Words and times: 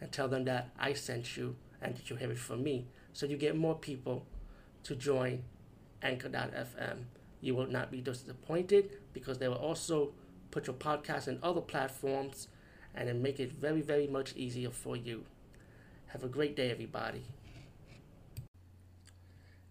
and 0.00 0.10
tell 0.12 0.28
them 0.28 0.44
that 0.44 0.70
I 0.78 0.92
sent 0.92 1.36
you 1.36 1.56
and 1.80 1.96
that 1.96 2.10
you 2.10 2.16
have 2.16 2.30
it 2.30 2.38
from 2.38 2.62
me. 2.62 2.86
So 3.12 3.26
you 3.26 3.36
get 3.36 3.56
more 3.56 3.74
people 3.74 4.26
to 4.84 4.94
join 4.94 5.44
Anchor.fm. 6.02 7.04
You 7.40 7.54
will 7.54 7.66
not 7.66 7.90
be 7.90 8.00
disappointed 8.00 8.90
because 9.12 9.38
they 9.38 9.48
will 9.48 9.56
also 9.56 10.12
put 10.50 10.66
your 10.66 10.76
podcast 10.76 11.28
in 11.28 11.38
other 11.42 11.60
platforms 11.60 12.48
and 12.94 13.08
then 13.08 13.22
make 13.22 13.40
it 13.40 13.52
very, 13.52 13.80
very 13.80 14.06
much 14.06 14.34
easier 14.36 14.70
for 14.70 14.96
you. 14.96 15.24
Have 16.06 16.22
a 16.22 16.28
great 16.28 16.54
day, 16.54 16.70
everybody. 16.70 17.24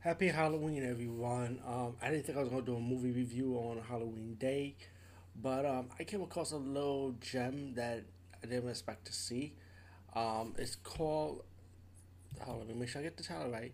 Happy 0.00 0.26
Halloween, 0.26 0.84
everyone. 0.84 1.60
Um, 1.64 1.94
I 2.02 2.10
didn't 2.10 2.26
think 2.26 2.36
I 2.36 2.40
was 2.40 2.50
going 2.50 2.64
to 2.64 2.72
do 2.72 2.76
a 2.76 2.80
movie 2.80 3.12
review 3.12 3.54
on 3.54 3.80
Halloween 3.88 4.34
Day, 4.34 4.74
but 5.40 5.64
um, 5.64 5.90
I 5.96 6.02
came 6.02 6.22
across 6.22 6.50
a 6.50 6.56
little 6.56 7.14
gem 7.20 7.74
that 7.74 8.02
I 8.42 8.46
didn't 8.48 8.68
expect 8.68 9.04
to 9.06 9.12
see. 9.12 9.54
Um, 10.14 10.54
it's 10.58 10.76
called, 10.76 11.42
hold 12.40 12.60
on, 12.62 12.66
let 12.66 12.74
me 12.74 12.80
make 12.80 12.88
sure 12.88 13.00
I 13.00 13.04
get 13.04 13.16
the 13.16 13.22
title 13.22 13.50
right 13.50 13.72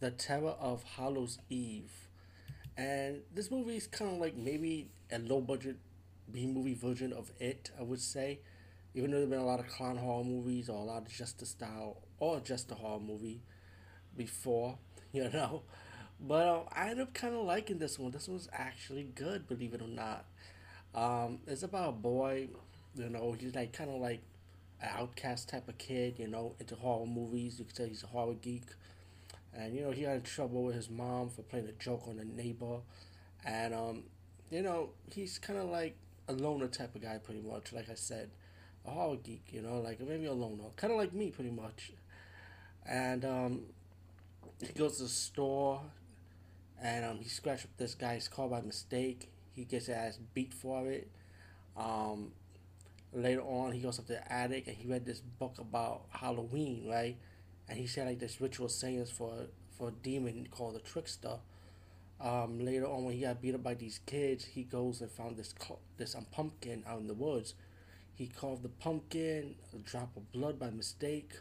The 0.00 0.10
Terror 0.10 0.54
of 0.60 0.82
Hallows 0.82 1.38
Eve. 1.48 1.92
And 2.76 3.22
this 3.34 3.50
movie 3.50 3.76
is 3.76 3.86
kind 3.86 4.12
of 4.12 4.18
like 4.18 4.36
maybe 4.36 4.88
a 5.10 5.18
low 5.18 5.40
budget 5.40 5.76
B 6.30 6.46
movie 6.46 6.74
version 6.74 7.12
of 7.12 7.30
it, 7.38 7.70
I 7.78 7.82
would 7.82 8.00
say. 8.00 8.40
Even 8.94 9.10
though 9.10 9.18
there 9.18 9.26
have 9.26 9.30
been 9.30 9.40
a 9.40 9.46
lot 9.46 9.60
of 9.60 9.68
clown 9.68 9.96
horror 9.96 10.24
movies 10.24 10.68
or 10.68 10.76
a 10.76 10.84
lot 10.84 11.02
of 11.02 11.08
just 11.08 11.38
the 11.38 11.46
style 11.46 12.02
or 12.18 12.40
just 12.40 12.70
a 12.72 12.74
horror 12.74 13.00
movie 13.00 13.42
before 14.16 14.78
you 15.12 15.30
know. 15.30 15.62
But 16.20 16.48
um, 16.48 16.62
I 16.72 16.90
ended 16.90 17.00
up 17.00 17.14
kind 17.14 17.34
of 17.34 17.44
liking 17.44 17.78
this 17.78 17.98
one. 17.98 18.10
This 18.10 18.28
one's 18.28 18.48
actually 18.52 19.04
good, 19.04 19.46
believe 19.46 19.74
it 19.74 19.82
or 19.82 19.88
not. 19.88 20.24
Um, 20.94 21.40
it's 21.46 21.62
about 21.62 21.90
a 21.90 21.92
boy, 21.92 22.48
you 22.94 23.08
know, 23.10 23.36
he's 23.38 23.54
like 23.54 23.72
kind 23.72 23.90
of 23.90 24.00
like 24.00 24.22
outcast 24.82 25.48
type 25.48 25.68
of 25.68 25.78
kid, 25.78 26.18
you 26.18 26.28
know, 26.28 26.54
into 26.60 26.74
horror 26.74 27.06
movies. 27.06 27.58
You 27.58 27.64
could 27.64 27.76
say 27.76 27.88
he's 27.88 28.02
a 28.02 28.08
horror 28.08 28.34
geek. 28.34 28.64
And, 29.54 29.74
you 29.74 29.82
know, 29.82 29.90
he 29.90 30.02
got 30.02 30.16
in 30.16 30.22
trouble 30.22 30.64
with 30.64 30.74
his 30.74 30.90
mom 30.90 31.30
for 31.30 31.42
playing 31.42 31.66
a 31.68 31.72
joke 31.72 32.04
on 32.08 32.18
a 32.18 32.24
neighbor. 32.24 32.78
And, 33.44 33.74
um, 33.74 34.02
you 34.50 34.62
know, 34.62 34.90
he's 35.10 35.38
kind 35.38 35.58
of 35.58 35.70
like 35.70 35.96
a 36.28 36.32
loner 36.32 36.68
type 36.68 36.94
of 36.94 37.02
guy, 37.02 37.18
pretty 37.18 37.40
much. 37.40 37.72
Like 37.72 37.88
I 37.90 37.94
said, 37.94 38.30
a 38.86 38.90
horror 38.90 39.16
geek, 39.16 39.44
you 39.50 39.62
know, 39.62 39.80
like 39.80 40.00
maybe 40.00 40.26
a 40.26 40.32
loner. 40.32 40.64
Kind 40.76 40.92
of 40.92 40.98
like 40.98 41.14
me, 41.14 41.30
pretty 41.30 41.50
much. 41.50 41.92
And, 42.84 43.24
um, 43.24 43.62
he 44.60 44.72
goes 44.72 44.98
to 44.98 45.04
the 45.04 45.08
store 45.08 45.80
and 46.82 47.04
um, 47.04 47.18
he 47.18 47.28
scratched 47.28 47.64
up 47.64 47.70
this 47.76 47.94
guy's 47.94 48.28
car 48.28 48.48
by 48.48 48.60
mistake. 48.60 49.30
He 49.54 49.64
gets 49.64 49.86
his 49.86 49.96
ass 49.96 50.18
beat 50.34 50.52
for 50.52 50.86
it. 50.86 51.10
Um, 51.76 52.32
later 53.16 53.42
on, 53.42 53.72
he 53.72 53.80
goes 53.80 53.98
up 53.98 54.06
to 54.06 54.14
the 54.14 54.32
attic 54.32 54.66
and 54.68 54.76
he 54.76 54.88
read 54.88 55.04
this 55.04 55.20
book 55.20 55.56
about 55.58 56.06
Halloween, 56.10 56.86
right? 56.88 57.16
And 57.68 57.78
he 57.78 57.86
said 57.86 58.06
like 58.06 58.18
this 58.18 58.40
ritual 58.40 58.68
sayings 58.68 59.10
for 59.10 59.46
for 59.76 59.88
a 59.88 59.92
demon 59.92 60.48
called 60.50 60.74
the 60.74 60.80
trickster. 60.80 61.38
Um, 62.18 62.64
later 62.64 62.86
on, 62.86 63.04
when 63.04 63.14
he 63.14 63.20
got 63.20 63.42
beat 63.42 63.54
up 63.54 63.62
by 63.62 63.74
these 63.74 64.00
kids, 64.06 64.44
he 64.44 64.62
goes 64.62 65.00
and 65.00 65.10
found 65.10 65.36
this 65.36 65.54
this 65.96 66.14
um, 66.14 66.26
pumpkin 66.30 66.84
out 66.86 67.00
in 67.00 67.08
the 67.08 67.14
woods. 67.14 67.54
He 68.14 68.28
carved 68.28 68.62
the 68.62 68.70
pumpkin, 68.70 69.56
a 69.74 69.78
drop 69.78 70.16
of 70.16 70.32
blood 70.32 70.58
by 70.58 70.70
mistake 70.70 71.32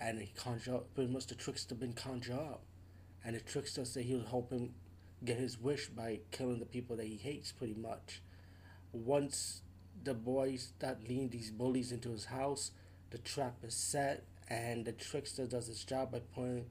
and 0.00 0.18
he 0.20 0.32
conjured 0.36 0.74
up, 0.74 0.94
pretty 0.94 1.12
much 1.12 1.26
the 1.26 1.34
trickster 1.34 1.74
been 1.74 1.92
conjured 1.92 2.36
up. 2.36 2.62
And 3.24 3.36
the 3.36 3.40
trickster 3.40 3.84
said 3.84 4.04
he 4.04 4.24
help 4.28 4.50
him 4.50 4.74
get 5.24 5.38
his 5.38 5.58
wish 5.58 5.88
by 5.88 6.20
killing 6.32 6.58
the 6.58 6.66
people 6.66 6.96
that 6.96 7.06
he 7.06 7.16
hates, 7.16 7.52
pretty 7.52 7.74
much. 7.74 8.20
Once 8.92 9.62
the 10.04 10.14
boys 10.14 10.72
start 10.76 10.98
leading 11.08 11.28
these 11.28 11.50
bullies 11.50 11.92
into 11.92 12.10
his 12.10 12.26
house, 12.26 12.72
the 13.10 13.18
trap 13.18 13.56
is 13.62 13.74
set, 13.74 14.24
and 14.48 14.84
the 14.84 14.92
trickster 14.92 15.46
does 15.46 15.66
his 15.66 15.84
job 15.84 16.12
by 16.12 16.20
putting 16.34 16.66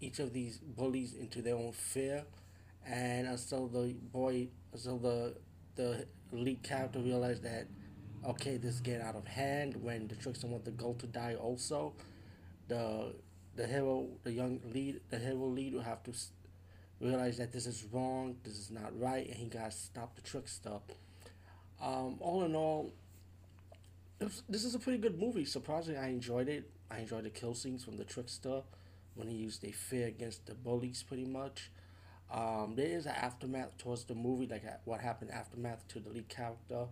each 0.00 0.18
of 0.18 0.32
these 0.32 0.58
bullies 0.58 1.14
into 1.14 1.42
their 1.42 1.56
own 1.56 1.72
fear. 1.72 2.24
And 2.86 3.26
until 3.26 3.66
the 3.66 3.94
boy, 4.12 4.48
until 4.72 4.98
the 4.98 5.36
the 5.74 6.06
lead 6.32 6.62
character 6.62 6.98
realized 6.98 7.42
that, 7.42 7.66
okay, 8.26 8.56
this 8.56 8.74
is 8.74 8.80
getting 8.80 9.02
out 9.02 9.16
of 9.16 9.26
hand. 9.26 9.76
When 9.82 10.08
the 10.08 10.14
trickster 10.14 10.46
wants 10.46 10.64
the 10.64 10.70
girl 10.70 10.94
to 10.94 11.06
die, 11.06 11.34
also, 11.34 11.94
the 12.68 13.14
the 13.56 13.66
hero, 13.66 14.08
the 14.22 14.32
young 14.32 14.60
lead, 14.72 15.00
the 15.10 15.18
hero 15.18 15.46
lead 15.46 15.74
will 15.74 15.82
have 15.82 16.02
to 16.04 16.12
realize 17.00 17.38
that 17.38 17.52
this 17.52 17.66
is 17.66 17.84
wrong, 17.92 18.36
this 18.44 18.58
is 18.58 18.70
not 18.70 18.98
right, 18.98 19.26
and 19.26 19.36
he 19.36 19.46
got 19.46 19.70
to 19.70 19.76
stop 19.76 20.14
the 20.16 20.22
trickster. 20.22 20.78
Um, 21.82 22.16
all 22.20 22.44
in 22.44 22.54
all, 22.54 22.92
was, 24.20 24.42
this 24.48 24.64
is 24.64 24.74
a 24.74 24.78
pretty 24.78 24.98
good 24.98 25.20
movie. 25.20 25.44
Surprisingly, 25.44 25.98
I 25.98 26.08
enjoyed 26.08 26.48
it. 26.48 26.70
I 26.90 26.98
enjoyed 26.98 27.24
the 27.24 27.30
kill 27.30 27.54
scenes 27.54 27.84
from 27.84 27.96
the 27.96 28.04
trickster 28.04 28.62
when 29.14 29.28
he 29.28 29.34
used 29.34 29.64
a 29.64 29.72
fear 29.72 30.06
against 30.06 30.46
the 30.46 30.54
bullies, 30.54 31.02
pretty 31.02 31.24
much. 31.24 31.70
Um, 32.32 32.74
there 32.76 32.86
is 32.86 33.06
an 33.06 33.12
aftermath 33.12 33.76
towards 33.78 34.04
the 34.04 34.14
movie, 34.14 34.46
like 34.46 34.64
what 34.84 35.00
happened 35.00 35.30
aftermath 35.30 35.86
to 35.88 36.00
the 36.00 36.10
lead 36.10 36.28
character, 36.28 36.86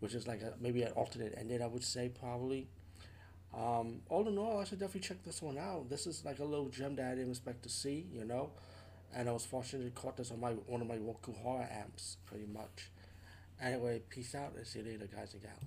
which 0.00 0.14
is 0.14 0.26
like 0.26 0.42
a, 0.42 0.54
maybe 0.60 0.82
an 0.82 0.92
alternate 0.92 1.34
ending, 1.36 1.62
I 1.62 1.66
would 1.66 1.84
say, 1.84 2.10
probably. 2.20 2.68
Um, 3.56 4.00
all 4.08 4.26
in 4.26 4.36
all, 4.36 4.60
I 4.60 4.64
should 4.64 4.80
definitely 4.80 5.08
check 5.08 5.22
this 5.24 5.40
one 5.40 5.58
out. 5.58 5.88
This 5.88 6.06
is 6.06 6.24
like 6.24 6.40
a 6.40 6.44
little 6.44 6.68
gem 6.68 6.96
that 6.96 7.12
I 7.12 7.14
didn't 7.14 7.30
expect 7.30 7.62
to 7.64 7.68
see, 7.68 8.06
you 8.12 8.24
know. 8.24 8.50
And 9.14 9.28
I 9.28 9.32
was 9.32 9.44
fortunate 9.44 9.84
to 9.84 10.00
caught 10.00 10.16
this 10.16 10.32
on 10.32 10.40
my 10.40 10.50
one 10.50 10.80
of 10.80 10.88
my 10.88 10.96
Roku 10.96 11.32
horror 11.32 11.68
amps, 11.70 12.16
pretty 12.26 12.46
much. 12.46 12.90
Anyway, 13.64 14.02
peace 14.10 14.34
out 14.34 14.52
and 14.56 14.66
see 14.66 14.80
you 14.80 14.84
later, 14.84 15.06
guys 15.06 15.32
and 15.32 15.42
gals. 15.42 15.64